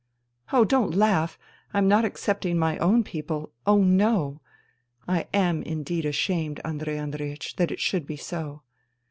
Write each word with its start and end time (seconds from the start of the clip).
Oh, 0.51 0.65
don't 0.65 0.95
laugh. 0.95 1.37
I'm 1.75 1.87
not 1.87 2.05
excepting 2.05 2.57
my 2.57 2.79
own 2.79 3.03
people. 3.03 3.53
Oh, 3.67 3.83
no 3.83 4.41
1 5.05 5.17
I 5.19 5.27
am 5.31 5.61
indeed 5.61 6.07
ashamed, 6.07 6.59
Andrei 6.65 6.97
Andreiech, 6.97 7.55
that 7.57 7.69
it 7.71 7.79
should 7.79 8.07
be 8.07 8.17
so. 8.17 8.63